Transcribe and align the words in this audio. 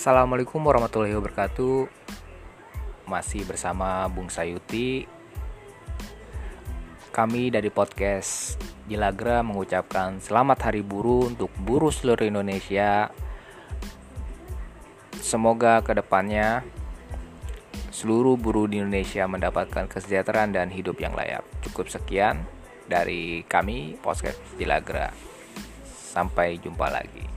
Assalamualaikum 0.00 0.64
warahmatullahi 0.64 1.12
wabarakatuh. 1.12 1.84
Masih 3.04 3.44
bersama 3.44 4.08
Bung 4.08 4.32
Sayuti. 4.32 5.04
Kami 7.12 7.52
dari 7.52 7.68
podcast 7.68 8.56
Jilagra 8.88 9.44
mengucapkan 9.44 10.16
selamat 10.16 10.72
hari 10.72 10.80
buruh 10.80 11.28
untuk 11.28 11.52
buruh 11.60 11.92
seluruh 11.92 12.24
Indonesia. 12.24 13.12
Semoga 15.20 15.84
ke 15.84 15.92
depannya 15.92 16.64
seluruh 17.92 18.40
buruh 18.40 18.72
di 18.72 18.80
Indonesia 18.80 19.28
mendapatkan 19.28 19.84
kesejahteraan 19.84 20.56
dan 20.56 20.72
hidup 20.72 20.96
yang 20.96 21.12
layak. 21.12 21.44
Cukup 21.60 21.92
sekian 21.92 22.48
dari 22.88 23.44
kami 23.44 24.00
podcast 24.00 24.40
Jilagra. 24.56 25.12
Sampai 25.92 26.56
jumpa 26.56 26.88
lagi. 26.88 27.29